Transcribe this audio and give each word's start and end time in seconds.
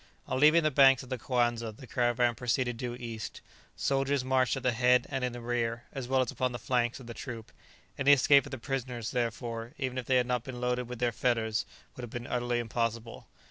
On 0.27 0.39
leaving 0.39 0.63
the 0.63 0.71
banks 0.71 1.03
of 1.03 1.09
the 1.09 1.19
Coanza 1.19 1.71
the 1.71 1.85
caravan 1.85 2.33
proceeded 2.33 2.75
due 2.77 2.95
east. 2.95 3.39
Soldiers 3.75 4.25
marched 4.25 4.57
at 4.57 4.63
the 4.63 4.71
head 4.71 5.05
and 5.11 5.23
in 5.23 5.31
the 5.31 5.41
rear, 5.41 5.83
as 5.93 6.07
well 6.07 6.21
as 6.21 6.31
upon 6.31 6.53
the 6.53 6.57
flanks 6.57 6.99
of 6.99 7.05
the 7.05 7.13
troop; 7.13 7.51
any 7.99 8.11
escape 8.13 8.45
of 8.47 8.51
the 8.51 8.57
prisoners, 8.57 9.11
therefore, 9.11 9.73
even 9.77 9.99
if 9.99 10.07
they 10.07 10.15
had 10.17 10.25
not 10.25 10.43
been 10.43 10.59
loaded 10.59 10.89
with 10.89 10.97
their 10.97 11.11
fetters, 11.11 11.67
would 11.95 12.01
have 12.01 12.09
been 12.09 12.25
utterly 12.25 12.57
impossible. 12.57 13.27